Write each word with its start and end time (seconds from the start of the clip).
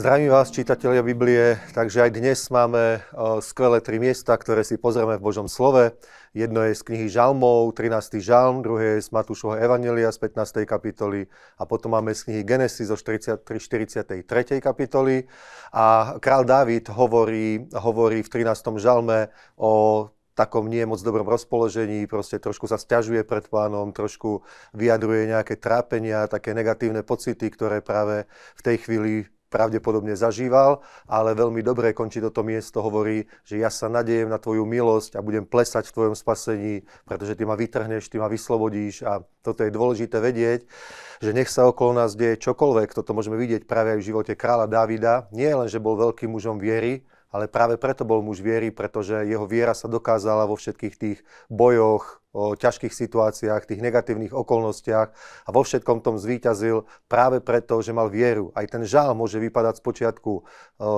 Zdravím 0.00 0.32
vás, 0.32 0.48
čitatelia 0.48 1.04
Biblie. 1.04 1.60
Takže 1.76 2.08
aj 2.08 2.16
dnes 2.16 2.48
máme 2.48 3.04
skvelé 3.44 3.84
tri 3.84 4.00
miesta, 4.00 4.32
ktoré 4.32 4.64
si 4.64 4.80
pozrieme 4.80 5.20
v 5.20 5.26
Božom 5.28 5.44
slove. 5.44 5.92
Jedno 6.32 6.64
je 6.64 6.72
z 6.72 6.80
knihy 6.88 7.12
Žalmov, 7.12 7.76
13. 7.76 8.16
žalm, 8.16 8.64
druhé 8.64 8.96
je 8.96 9.04
z 9.04 9.12
Matúšovho 9.12 9.60
Evangelia 9.60 10.08
z 10.08 10.24
15. 10.24 10.64
kapitoly 10.64 11.28
a 11.60 11.68
potom 11.68 11.92
máme 11.92 12.16
z 12.16 12.32
knihy 12.32 12.48
Genesis 12.48 12.88
zo 12.88 12.96
43, 12.96 13.44
43. 13.44 14.24
kapitoly. 14.64 15.28
A 15.76 16.16
král 16.16 16.48
Dávid 16.48 16.88
hovorí, 16.88 17.68
hovorí 17.76 18.24
v 18.24 18.28
13. 18.32 18.80
žalme 18.80 19.28
o 19.60 20.08
takom 20.32 20.64
nie 20.72 20.80
moc 20.88 21.04
dobrom 21.04 21.28
rozpoložení, 21.28 22.08
proste 22.08 22.40
trošku 22.40 22.64
sa 22.64 22.80
stiažuje 22.80 23.20
pred 23.28 23.44
pánom, 23.52 23.92
trošku 23.92 24.40
vyjadruje 24.72 25.28
nejaké 25.28 25.60
trápenia, 25.60 26.24
také 26.24 26.56
negatívne 26.56 27.04
pocity, 27.04 27.52
ktoré 27.52 27.84
práve 27.84 28.24
v 28.56 28.62
tej 28.64 28.76
chvíli 28.80 29.28
pravdepodobne 29.50 30.14
zažíval, 30.14 30.80
ale 31.10 31.34
veľmi 31.34 31.60
dobre 31.60 31.90
končí 31.90 32.22
toto 32.22 32.46
miesto, 32.46 32.78
hovorí, 32.80 33.26
že 33.42 33.58
ja 33.58 33.68
sa 33.68 33.90
nadejem 33.90 34.30
na 34.30 34.38
tvoju 34.38 34.62
milosť 34.62 35.18
a 35.18 35.24
budem 35.26 35.42
plesať 35.42 35.90
v 35.90 35.94
tvojom 35.98 36.14
spasení, 36.14 36.86
pretože 37.04 37.34
ty 37.34 37.42
ma 37.42 37.58
vytrhneš, 37.58 38.06
ty 38.06 38.22
ma 38.22 38.30
vyslobodíš 38.30 39.02
a 39.02 39.26
toto 39.42 39.66
je 39.66 39.74
dôležité 39.74 40.22
vedieť, 40.22 40.70
že 41.18 41.34
nech 41.34 41.50
sa 41.50 41.66
okolo 41.66 41.98
nás 41.98 42.14
deje 42.14 42.38
čokoľvek, 42.38 42.94
toto 42.94 43.10
môžeme 43.12 43.34
vidieť 43.36 43.66
práve 43.66 43.98
aj 43.98 43.98
v 43.98 44.08
živote 44.14 44.32
kráľa 44.38 44.70
Davida, 44.70 45.26
nie 45.34 45.50
len, 45.50 45.66
že 45.66 45.82
bol 45.82 45.98
veľkým 45.98 46.30
mužom 46.30 46.62
viery, 46.62 47.02
ale 47.30 47.46
práve 47.46 47.78
preto 47.78 48.02
bol 48.02 48.22
muž 48.22 48.42
viery, 48.42 48.74
pretože 48.74 49.26
jeho 49.26 49.46
viera 49.46 49.74
sa 49.74 49.86
dokázala 49.86 50.46
vo 50.50 50.58
všetkých 50.58 50.94
tých 50.98 51.18
bojoch, 51.46 52.19
o 52.30 52.54
ťažkých 52.54 52.94
situáciách, 52.94 53.66
tých 53.66 53.82
negatívnych 53.82 54.30
okolnostiach 54.30 55.08
a 55.46 55.48
vo 55.50 55.66
všetkom 55.66 55.98
tom 55.98 56.14
zvíťazil 56.14 56.86
práve 57.10 57.42
preto, 57.42 57.82
že 57.82 57.90
mal 57.90 58.06
vieru. 58.06 58.54
Aj 58.54 58.62
ten 58.70 58.86
žál 58.86 59.18
môže 59.18 59.42
vypadať 59.42 59.82
z 59.82 59.82
počiatku 59.82 60.32
o, 60.38 60.42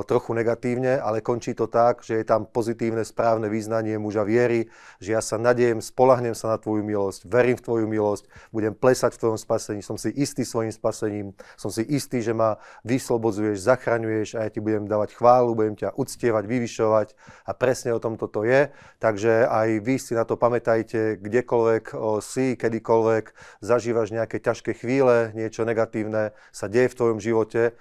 trochu 0.04 0.30
negatívne, 0.36 1.00
ale 1.00 1.24
končí 1.24 1.56
to 1.56 1.72
tak, 1.72 2.04
že 2.04 2.20
je 2.20 2.24
tam 2.28 2.44
pozitívne, 2.44 3.00
správne 3.00 3.48
význanie 3.48 3.96
muža 3.96 4.28
viery, 4.28 4.68
že 5.00 5.16
ja 5.16 5.24
sa 5.24 5.40
nadejem, 5.40 5.80
spolahnem 5.80 6.36
sa 6.36 6.52
na 6.52 6.60
tvoju 6.60 6.84
milosť, 6.84 7.24
verím 7.24 7.56
v 7.56 7.64
tvoju 7.64 7.86
milosť, 7.88 8.28
budem 8.52 8.76
plesať 8.76 9.16
v 9.16 9.20
tvojom 9.24 9.40
spasení, 9.40 9.80
som 9.80 9.96
si 9.96 10.12
istý 10.12 10.44
svojim 10.44 10.68
spasením, 10.68 11.32
som 11.56 11.72
si 11.72 11.80
istý, 11.88 12.20
že 12.20 12.36
ma 12.36 12.60
vyslobodzuješ, 12.84 13.56
zachraňuješ 13.56 14.36
a 14.36 14.44
ja 14.44 14.50
ti 14.52 14.60
budem 14.60 14.84
dávať 14.84 15.16
chválu, 15.16 15.56
budem 15.56 15.80
ťa 15.80 15.96
uctievať, 15.96 16.44
vyvyšovať 16.44 17.08
a 17.48 17.56
presne 17.56 17.96
o 17.96 18.02
tom 18.02 18.20
toto 18.20 18.44
je. 18.44 18.68
Takže 19.00 19.48
aj 19.48 19.68
vy 19.80 19.96
si 19.96 20.12
na 20.12 20.28
to 20.28 20.36
pamätajte, 20.36 21.21
kdekoľvek 21.22 21.94
si, 22.18 22.58
kedykoľvek 22.58 23.24
zažívaš 23.62 24.10
nejaké 24.10 24.42
ťažké 24.42 24.74
chvíle, 24.74 25.30
niečo 25.38 25.62
negatívne 25.62 26.34
sa 26.50 26.66
deje 26.66 26.90
v 26.90 26.98
tvojom 26.98 27.18
živote, 27.22 27.78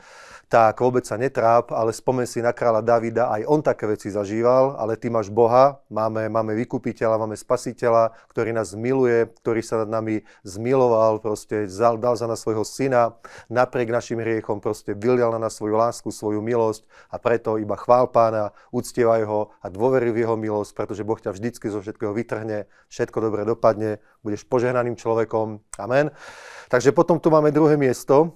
tak 0.52 0.84
vôbec 0.84 1.08
sa 1.08 1.16
netráp, 1.16 1.72
ale 1.72 1.96
spomen 1.96 2.28
si 2.28 2.44
na 2.44 2.52
kráľa 2.52 2.84
Davida, 2.84 3.32
aj 3.32 3.48
on 3.48 3.64
také 3.64 3.88
veci 3.88 4.12
zažíval, 4.12 4.76
ale 4.76 5.00
ty 5.00 5.08
máš 5.08 5.32
Boha, 5.32 5.80
máme, 5.88 6.28
máme 6.28 6.52
vykupiteľa, 6.60 7.24
máme 7.24 7.40
spasiteľa, 7.40 8.12
ktorý 8.36 8.52
nás 8.52 8.76
miluje, 8.76 9.32
ktorý 9.40 9.64
sa 9.64 9.88
nad 9.88 9.90
nami 9.96 10.28
zmiloval, 10.44 11.24
proste 11.24 11.72
dal, 11.72 12.20
za 12.20 12.28
nás 12.28 12.44
svojho 12.44 12.68
syna, 12.68 13.16
napriek 13.48 13.96
našim 13.96 14.20
hriechom 14.20 14.60
proste 14.60 14.92
vylial 14.92 15.32
na 15.32 15.48
nás 15.48 15.56
svoju 15.56 15.80
lásku, 15.80 16.12
svoju 16.12 16.44
milosť 16.44 16.84
a 17.08 17.16
preto 17.16 17.56
iba 17.56 17.80
chvál 17.80 18.12
pána, 18.12 18.52
uctievaj 18.76 19.24
ho 19.24 19.56
a 19.64 19.72
dôvery 19.72 20.12
v 20.12 20.28
jeho 20.28 20.36
milosť, 20.36 20.76
pretože 20.76 21.08
Boh 21.08 21.16
ťa 21.16 21.32
vždycky 21.32 21.72
zo 21.72 21.80
všetkého 21.80 22.12
vytrhne, 22.12 22.68
všetko 22.92 23.24
dobre 23.24 23.31
dopadne, 23.48 24.04
budeš 24.20 24.44
požehnaným 24.46 25.00
človekom. 25.00 25.64
Amen. 25.80 26.12
Takže 26.68 26.92
potom 26.92 27.20
tu 27.20 27.32
máme 27.32 27.52
druhé 27.56 27.80
miesto, 27.80 28.36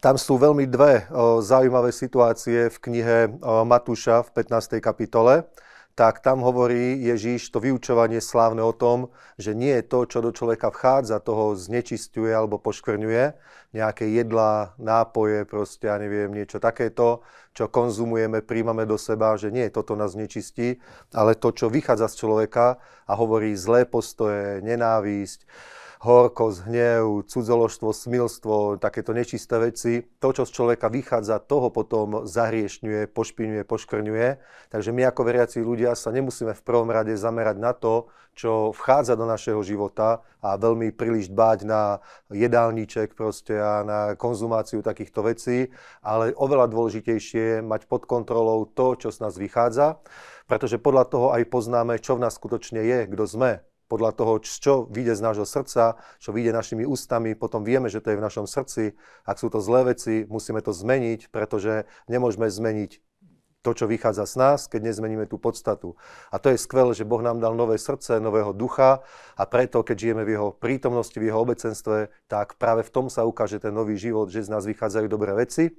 tam 0.00 0.18
sú 0.18 0.40
veľmi 0.40 0.66
dve 0.66 1.06
zaujímavé 1.44 1.92
situácie 1.94 2.72
v 2.72 2.76
knihe 2.82 3.18
Matúša 3.44 4.26
v 4.26 4.42
15. 4.42 4.80
kapitole. 4.82 5.46
Tak 5.94 6.26
tam 6.26 6.42
hovorí 6.42 6.98
Ježíš 7.06 7.54
to 7.54 7.62
vyučovanie 7.62 8.18
slávne 8.18 8.66
o 8.66 8.74
tom, 8.74 9.14
že 9.38 9.54
nie 9.54 9.78
je 9.78 9.86
to, 9.86 10.10
čo 10.10 10.18
do 10.26 10.34
človeka 10.34 10.74
vchádza, 10.74 11.22
toho 11.22 11.54
znečistuje 11.54 12.34
alebo 12.34 12.58
poškvrňuje. 12.58 13.38
Nejaké 13.78 14.10
jedlá, 14.10 14.74
nápoje, 14.74 15.46
proste, 15.46 15.86
ja 15.86 15.94
neviem, 16.02 16.34
niečo 16.34 16.58
takéto, 16.58 17.22
čo 17.54 17.70
konzumujeme, 17.70 18.42
príjmame 18.42 18.90
do 18.90 18.98
seba, 18.98 19.38
že 19.38 19.54
nie 19.54 19.70
toto 19.70 19.94
nás 19.94 20.18
nečistí, 20.18 20.82
ale 21.14 21.38
to, 21.38 21.54
čo 21.54 21.70
vychádza 21.70 22.10
z 22.10 22.26
človeka 22.26 22.82
a 23.06 23.12
hovorí 23.14 23.54
zlé 23.54 23.86
postoje, 23.86 24.66
nenávisť, 24.66 25.46
horkosť, 26.04 26.68
hnev, 26.68 27.24
cudzoložstvo, 27.24 27.88
smilstvo, 27.96 28.76
takéto 28.76 29.16
nečisté 29.16 29.56
veci. 29.56 30.04
To, 30.20 30.36
čo 30.36 30.44
z 30.44 30.52
človeka 30.52 30.92
vychádza, 30.92 31.40
toho 31.40 31.72
potom 31.72 32.28
zahriešňuje, 32.28 33.08
pošpiňuje, 33.08 33.64
poškrňuje. 33.64 34.28
Takže 34.68 34.90
my 34.92 35.02
ako 35.08 35.20
veriaci 35.24 35.64
ľudia 35.64 35.96
sa 35.96 36.12
nemusíme 36.12 36.52
v 36.52 36.60
prvom 36.60 36.92
rade 36.92 37.16
zamerať 37.16 37.56
na 37.56 37.72
to, 37.72 38.12
čo 38.36 38.76
vchádza 38.76 39.16
do 39.16 39.24
našeho 39.24 39.62
života 39.64 40.20
a 40.44 40.60
veľmi 40.60 40.92
príliš 40.92 41.32
dbať 41.32 41.58
na 41.64 42.04
jedálniček 42.28 43.16
proste 43.16 43.56
a 43.56 43.80
na 43.86 44.00
konzumáciu 44.18 44.84
takýchto 44.84 45.24
vecí, 45.24 45.72
ale 46.04 46.34
oveľa 46.36 46.68
dôležitejšie 46.68 47.42
je 47.58 47.58
mať 47.64 47.86
pod 47.88 48.04
kontrolou 48.04 48.66
to, 48.68 48.98
čo 48.98 49.08
z 49.14 49.22
nás 49.24 49.38
vychádza, 49.38 50.02
pretože 50.50 50.82
podľa 50.82 51.04
toho 51.08 51.26
aj 51.32 51.48
poznáme, 51.48 51.96
čo 52.02 52.18
v 52.18 52.26
nás 52.26 52.34
skutočne 52.36 52.82
je, 52.82 52.98
kto 53.08 53.24
sme 53.24 53.50
podľa 53.86 54.10
toho, 54.16 54.32
čo 54.40 54.88
vyjde 54.88 55.14
z 55.18 55.24
nášho 55.24 55.46
srdca, 55.46 56.00
čo 56.18 56.30
vyjde 56.32 56.56
našimi 56.56 56.84
ústami, 56.88 57.36
potom 57.36 57.62
vieme, 57.62 57.92
že 57.92 58.00
to 58.00 58.12
je 58.12 58.18
v 58.18 58.26
našom 58.26 58.46
srdci. 58.48 58.96
Ak 59.28 59.36
sú 59.38 59.52
to 59.52 59.60
zlé 59.60 59.94
veci, 59.94 60.24
musíme 60.26 60.64
to 60.64 60.72
zmeniť, 60.72 61.28
pretože 61.28 61.84
nemôžeme 62.08 62.48
zmeniť 62.48 63.04
to, 63.64 63.72
čo 63.72 63.88
vychádza 63.88 64.28
z 64.28 64.34
nás, 64.36 64.60
keď 64.68 64.92
nezmeníme 64.92 65.24
tú 65.24 65.40
podstatu. 65.40 65.96
A 66.28 66.36
to 66.36 66.52
je 66.52 66.60
skvelé, 66.60 66.92
že 66.92 67.08
Boh 67.08 67.24
nám 67.24 67.40
dal 67.40 67.56
nové 67.56 67.80
srdce, 67.80 68.20
nového 68.20 68.52
ducha 68.52 69.00
a 69.40 69.42
preto, 69.48 69.80
keď 69.80 69.96
žijeme 69.96 70.22
v 70.28 70.36
jeho 70.36 70.48
prítomnosti, 70.52 71.16
v 71.16 71.32
jeho 71.32 71.40
obecenstve, 71.40 72.12
tak 72.28 72.60
práve 72.60 72.84
v 72.84 72.92
tom 72.92 73.08
sa 73.08 73.24
ukáže 73.24 73.56
ten 73.56 73.72
nový 73.72 73.96
život, 73.96 74.28
že 74.28 74.44
z 74.44 74.52
nás 74.52 74.68
vychádzajú 74.68 75.06
dobré 75.08 75.32
veci. 75.32 75.72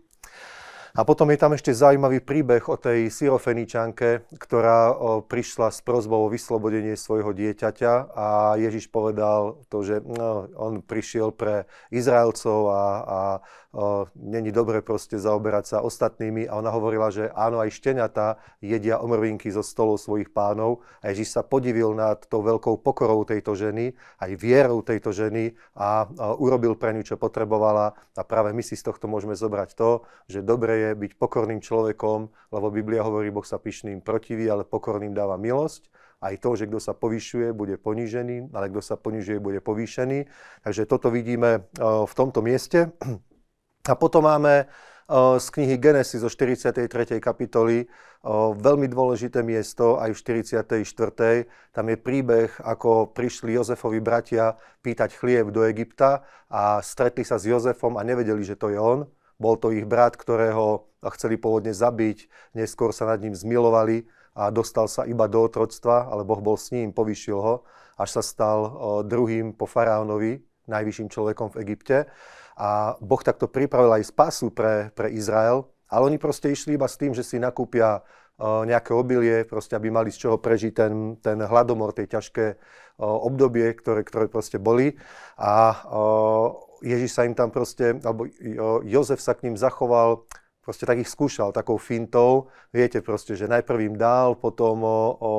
A 0.96 1.04
potom 1.04 1.28
je 1.28 1.36
tam 1.36 1.52
ešte 1.52 1.76
zaujímavý 1.76 2.24
príbeh 2.24 2.64
o 2.72 2.80
tej 2.80 3.12
syrofeničanke, 3.12 4.32
ktorá 4.40 4.96
prišla 5.28 5.68
s 5.68 5.84
prozbou 5.84 6.24
o 6.24 6.32
vyslobodenie 6.32 6.96
svojho 6.96 7.36
dieťaťa 7.36 8.16
a 8.16 8.56
Ježiš 8.56 8.88
povedal 8.88 9.60
to, 9.68 9.84
že 9.84 10.00
no, 10.08 10.48
on 10.56 10.80
prišiel 10.80 11.36
pre 11.36 11.68
Izraelcov 11.92 12.72
a, 12.72 12.84
a 13.04 13.20
o, 13.76 14.08
není 14.16 14.56
dobre 14.56 14.80
proste 14.80 15.20
zaoberať 15.20 15.76
sa 15.76 15.78
ostatnými. 15.84 16.48
A 16.48 16.64
ona 16.64 16.72
hovorila, 16.72 17.12
že 17.12 17.28
áno, 17.36 17.60
aj 17.60 17.76
šteniatá 17.76 18.40
jedia 18.64 18.96
omrvinky 19.04 19.52
zo 19.52 19.68
stolov 19.68 20.00
svojich 20.00 20.32
pánov. 20.32 20.80
A 21.04 21.12
Ježiš 21.12 21.36
sa 21.36 21.44
podivil 21.44 21.92
nad 21.92 22.24
tou 22.24 22.40
veľkou 22.40 22.80
pokorou 22.80 23.28
tejto 23.28 23.52
ženy, 23.52 23.92
aj 24.24 24.32
vierou 24.40 24.80
tejto 24.80 25.12
ženy 25.12 25.60
a, 25.76 26.08
a 26.08 26.40
urobil 26.40 26.80
pre 26.80 26.96
ňu, 26.96 27.04
čo 27.04 27.20
potrebovala. 27.20 28.00
A 28.16 28.24
práve 28.24 28.56
my 28.56 28.64
si 28.64 28.80
z 28.80 28.88
tohto 28.88 29.12
môžeme 29.12 29.36
zobrať 29.36 29.76
to, 29.76 30.08
že 30.32 30.40
dobre 30.40 30.85
je 30.85 30.85
byť 30.94 31.18
pokorným 31.18 31.64
človekom, 31.64 32.30
lebo 32.54 32.68
Biblia 32.70 33.02
hovorí, 33.02 33.34
Boh 33.34 33.48
sa 33.48 33.58
pyšným 33.58 34.06
protiví, 34.06 34.46
ale 34.46 34.68
pokorným 34.68 35.18
dáva 35.18 35.42
milosť 35.42 35.90
aj 36.26 36.42
to, 36.42 36.58
že 36.58 36.66
kto 36.66 36.80
sa 36.82 36.98
povyšuje, 36.98 37.54
bude 37.54 37.78
ponížený, 37.78 38.50
ale 38.56 38.72
kto 38.72 38.82
sa 38.82 38.96
ponižuje, 38.98 39.38
bude 39.38 39.62
povýšený. 39.62 40.26
Takže 40.64 40.90
toto 40.90 41.14
vidíme 41.14 41.70
v 41.78 42.14
tomto 42.18 42.42
mieste. 42.42 42.90
A 43.86 43.94
potom 43.94 44.26
máme 44.26 44.66
z 45.38 45.48
knihy 45.54 45.78
Genesis 45.78 46.26
zo 46.26 46.32
43. 46.32 46.90
kapitoly 47.22 47.86
veľmi 48.58 48.90
dôležité 48.90 49.46
miesto 49.46 50.02
aj 50.02 50.18
v 50.18 50.42
44. 50.42 51.46
Tam 51.70 51.86
je 51.94 51.98
príbeh, 52.00 52.50
ako 52.58 53.14
prišli 53.14 53.54
Jozefovi 53.54 54.02
bratia 54.02 54.58
pýtať 54.82 55.14
chlieb 55.14 55.54
do 55.54 55.62
Egypta 55.62 56.26
a 56.50 56.82
stretli 56.82 57.22
sa 57.22 57.38
s 57.38 57.46
Jozefom 57.46 58.02
a 58.02 58.08
nevedeli, 58.08 58.42
že 58.42 58.58
to 58.58 58.74
je 58.74 58.82
on. 58.82 59.06
Bol 59.36 59.60
to 59.60 59.72
ich 59.76 59.84
brat, 59.84 60.16
ktorého 60.16 60.88
chceli 61.14 61.36
pôvodne 61.38 61.76
zabiť, 61.76 62.30
neskôr 62.58 62.96
sa 62.96 63.06
nad 63.06 63.22
ním 63.22 63.36
zmilovali 63.36 64.08
a 64.36 64.50
dostal 64.52 64.90
sa 64.90 65.08
iba 65.08 65.30
do 65.30 65.44
otroctva, 65.44 66.12
ale 66.12 66.28
Boh 66.28 66.42
bol 66.42 66.58
s 66.60 66.72
ním, 66.72 66.92
povyšil 66.92 67.40
ho, 67.40 67.56
až 67.96 68.20
sa 68.20 68.22
stal 68.24 68.60
druhým 69.08 69.56
po 69.56 69.70
faraónovi, 69.70 70.44
najvyšším 70.68 71.08
človekom 71.08 71.56
v 71.56 71.60
Egypte. 71.64 71.98
A 72.56 72.96
Boh 73.04 73.20
takto 73.20 73.52
pripravil 73.52 74.00
aj 74.00 74.12
spásu 74.12 74.52
pre, 74.52 74.92
pre 74.96 75.12
Izrael, 75.12 75.68
ale 75.92 76.04
oni 76.10 76.18
proste 76.18 76.50
išli 76.50 76.76
iba 76.76 76.88
s 76.88 76.98
tým, 76.98 77.14
že 77.14 77.24
si 77.24 77.38
nakúpia 77.38 78.02
nejaké 78.40 78.92
obilie, 78.92 79.48
proste 79.48 79.80
aby 79.80 79.88
mali 79.88 80.12
z 80.12 80.28
čoho 80.28 80.38
prežiť 80.40 80.74
ten, 80.76 80.94
ten 81.24 81.40
hladomor, 81.40 81.96
tej 81.96 82.12
ťažké 82.12 82.60
obdobie, 83.00 83.72
ktoré, 83.76 84.04
ktoré 84.04 84.28
proste 84.28 84.60
boli. 84.60 85.00
A 85.40 85.72
Ježiš 86.84 87.16
sa 87.16 87.24
im 87.24 87.32
tam 87.32 87.48
proste, 87.48 87.96
alebo 88.04 88.28
Jozef 88.84 89.24
sa 89.24 89.40
k 89.40 89.48
ním 89.48 89.56
zachoval 89.56 90.28
proste 90.66 90.90
tak 90.90 90.98
ich 90.98 91.06
skúšal 91.06 91.54
takou 91.54 91.78
fintou. 91.78 92.50
Viete 92.74 93.06
proste, 93.06 93.38
že 93.38 93.46
najprv 93.46 93.94
im 93.94 93.96
dal, 94.02 94.34
potom 94.34 94.82
o, 94.82 94.90
o, 94.90 95.32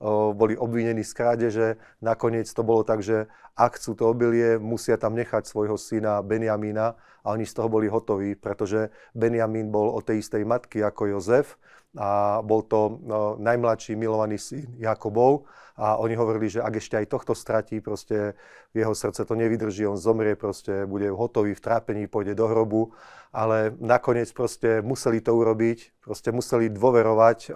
o, 0.00 0.32
boli 0.32 0.56
obvinení 0.56 1.04
z 1.04 1.12
krádeže. 1.12 1.68
Nakoniec 2.00 2.48
to 2.48 2.64
bolo 2.64 2.80
tak, 2.80 3.04
že 3.04 3.28
ak 3.60 3.76
chcú 3.76 3.92
to 3.92 4.08
obilie, 4.08 4.56
musia 4.56 4.96
tam 4.96 5.12
nechať 5.12 5.44
svojho 5.44 5.76
syna 5.76 6.24
Benjamína 6.24 6.96
a 7.20 7.26
oni 7.36 7.44
z 7.44 7.52
toho 7.52 7.68
boli 7.68 7.92
hotoví, 7.92 8.32
pretože 8.32 8.88
Benjamín 9.12 9.68
bol 9.68 9.92
od 9.92 10.08
tej 10.08 10.24
istej 10.24 10.48
matky 10.48 10.80
ako 10.80 11.12
Jozef 11.12 11.60
a 11.98 12.40
bol 12.40 12.64
to 12.64 13.02
no, 13.04 13.36
najmladší 13.36 13.98
milovaný 13.98 14.38
syn 14.38 14.64
Jakobov 14.80 15.44
a 15.80 15.96
oni 15.96 16.12
hovorili, 16.12 16.52
že 16.52 16.60
ak 16.60 16.76
ešte 16.76 17.00
aj 17.00 17.06
tohto 17.08 17.32
stratí, 17.32 17.80
proste 17.80 18.36
jeho 18.76 18.92
srdce 18.92 19.24
to 19.24 19.34
nevydrží, 19.34 19.88
on 19.88 19.96
zomrie, 19.96 20.36
proste 20.36 20.84
bude 20.84 21.08
hotový 21.08 21.56
v 21.56 21.64
trápení, 21.64 22.04
pôjde 22.04 22.36
do 22.36 22.46
hrobu, 22.46 22.92
ale 23.32 23.72
nakoniec 23.80 24.28
proste 24.36 24.84
museli 24.84 25.24
to 25.24 25.32
urobiť, 25.32 25.99
proste 26.00 26.32
museli 26.32 26.72
dôverovať, 26.72 27.52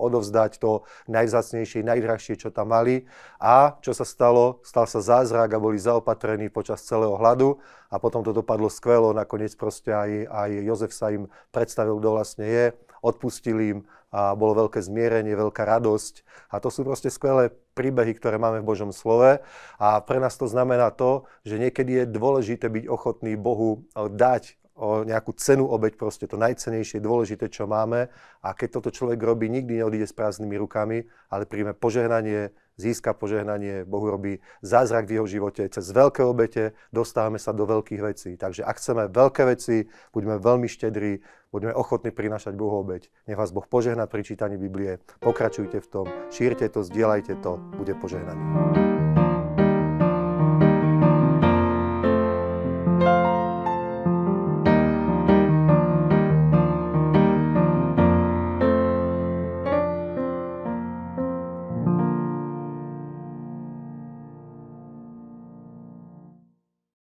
odovzdať 0.00 0.60
to 0.60 0.84
najvzácnejšie, 1.08 1.82
najdrahšie, 1.82 2.36
čo 2.36 2.52
tam 2.52 2.76
mali 2.76 3.08
a 3.40 3.76
čo 3.80 3.96
sa 3.96 4.04
stalo? 4.04 4.60
Stal 4.62 4.84
sa 4.84 5.00
zázrak 5.00 5.56
a 5.56 5.62
boli 5.62 5.80
zaopatrení 5.80 6.52
počas 6.52 6.84
celého 6.84 7.16
hladu 7.16 7.58
a 7.88 7.96
potom 7.96 8.20
to 8.20 8.36
dopadlo 8.36 8.68
skvelo, 8.68 9.16
nakoniec 9.16 9.56
proste 9.56 9.90
aj, 9.90 10.10
aj 10.28 10.50
Jozef 10.62 10.92
sa 10.92 11.08
im 11.08 11.26
predstavil, 11.50 11.96
kto 11.96 12.08
vlastne 12.12 12.44
je, 12.44 12.64
odpustili 13.00 13.76
im 13.76 13.80
a 14.16 14.32
bolo 14.32 14.66
veľké 14.66 14.80
zmierenie, 14.80 15.36
veľká 15.36 15.66
radosť. 15.66 16.24
A 16.48 16.62
to 16.62 16.72
sú 16.72 16.86
proste 16.86 17.12
skvelé 17.12 17.52
príbehy, 17.76 18.16
ktoré 18.16 18.40
máme 18.40 18.64
v 18.64 18.68
Božom 18.72 18.88
slove. 18.88 19.44
A 19.76 19.88
pre 20.00 20.22
nás 20.22 20.40
to 20.40 20.48
znamená 20.48 20.88
to, 20.94 21.28
že 21.44 21.60
niekedy 21.60 22.00
je 22.00 22.04
dôležité 22.08 22.72
byť 22.72 22.84
ochotný 22.88 23.36
Bohu 23.36 23.84
dať 23.92 24.56
o 24.76 25.02
nejakú 25.02 25.32
cenu 25.40 25.64
obeď, 25.64 25.96
proste 25.96 26.28
to 26.28 26.36
najcenejšie, 26.36 27.00
dôležité, 27.00 27.48
čo 27.48 27.64
máme. 27.64 28.12
A 28.44 28.52
keď 28.52 28.80
toto 28.80 28.92
človek 28.92 29.18
robí, 29.18 29.48
nikdy 29.48 29.80
neodíde 29.80 30.06
s 30.06 30.14
prázdnymi 30.14 30.56
rukami, 30.60 31.08
ale 31.32 31.48
príjme 31.48 31.72
požehnanie, 31.72 32.52
získa 32.76 33.16
požehnanie, 33.16 33.88
Boh 33.88 34.04
robí 34.04 34.38
zázrak 34.60 35.08
v 35.08 35.18
jeho 35.18 35.26
živote. 35.26 35.64
Cez 35.72 35.88
veľké 35.96 36.20
obete 36.22 36.76
dostávame 36.92 37.40
sa 37.40 37.56
do 37.56 37.64
veľkých 37.64 38.00
vecí. 38.04 38.30
Takže 38.36 38.62
ak 38.68 38.76
chceme 38.76 39.02
veľké 39.08 39.42
veci, 39.48 39.88
buďme 40.12 40.36
veľmi 40.36 40.68
štedrí, 40.68 41.24
buďme 41.50 41.72
ochotní 41.72 42.12
prinášať 42.12 42.52
Bohu 42.52 42.84
obeť. 42.84 43.08
Nech 43.26 43.40
vás 43.40 43.50
Boh 43.50 43.64
požehná 43.64 44.04
pri 44.04 44.28
čítaní 44.28 44.60
Biblie. 44.60 45.00
Pokračujte 45.24 45.80
v 45.80 45.88
tom, 45.88 46.04
šírte 46.28 46.68
to, 46.68 46.84
zdieľajte 46.84 47.40
to, 47.40 47.56
bude 47.80 47.96
požehnaný. 47.96 48.44